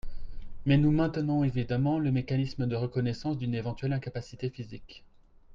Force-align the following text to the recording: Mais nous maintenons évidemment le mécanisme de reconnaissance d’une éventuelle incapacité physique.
Mais 0.65 0.77
nous 0.79 0.89
maintenons 0.89 1.43
évidemment 1.43 1.99
le 1.99 2.11
mécanisme 2.11 2.65
de 2.65 2.75
reconnaissance 2.75 3.37
d’une 3.37 3.53
éventuelle 3.53 3.93
incapacité 3.93 4.49
physique. 4.49 5.03